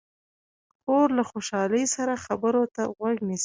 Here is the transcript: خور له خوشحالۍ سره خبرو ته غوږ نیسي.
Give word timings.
خور 0.81 1.07
له 1.17 1.23
خوشحالۍ 1.31 1.83
سره 1.95 2.21
خبرو 2.25 2.63
ته 2.75 2.81
غوږ 2.95 3.15
نیسي. 3.27 3.39